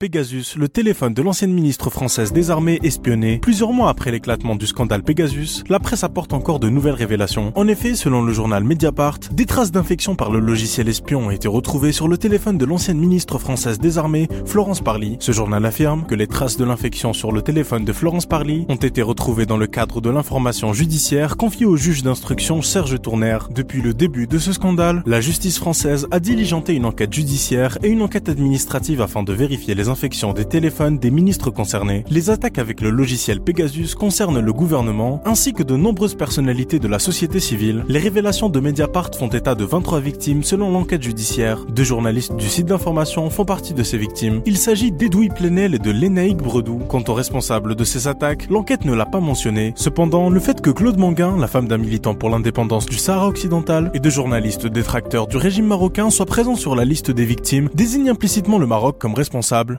[0.00, 3.40] Pegasus, le téléphone de l'ancienne ministre française des Armées espionné.
[3.40, 7.50] Plusieurs mois après l'éclatement du scandale Pegasus, la presse apporte encore de nouvelles révélations.
[7.56, 11.48] En effet, selon le journal Mediapart, des traces d'infection par le logiciel espion ont été
[11.48, 15.16] retrouvées sur le téléphone de l'ancienne ministre française des Armées, Florence Parly.
[15.18, 18.76] Ce journal affirme que les traces de l'infection sur le téléphone de Florence Parly ont
[18.76, 23.38] été retrouvées dans le cadre de l'information judiciaire confiée au juge d'instruction Serge Tourner.
[23.50, 27.88] Depuis le début de ce scandale, la justice française a diligenté une enquête judiciaire et
[27.88, 32.04] une enquête administrative afin de vérifier les infections des téléphones des ministres concernés.
[32.10, 36.88] Les attaques avec le logiciel Pegasus concernent le gouvernement ainsi que de nombreuses personnalités de
[36.88, 37.84] la société civile.
[37.88, 41.64] Les révélations de Mediapart font état de 23 victimes selon l'enquête judiciaire.
[41.68, 44.42] Deux journalistes du site d'information font partie de ces victimes.
[44.46, 46.80] Il s'agit d'Edoui Plenel et de Lénaïque Bredou.
[46.88, 49.72] Quant aux responsables de ces attaques, l'enquête ne l'a pas mentionné.
[49.76, 53.90] Cependant, le fait que Claude Manguin, la femme d'un militant pour l'indépendance du Sahara occidental,
[53.94, 58.10] et de journalistes détracteurs du régime marocain soient présents sur la liste des victimes désigne
[58.10, 59.76] implicitement le Maroc comme responsable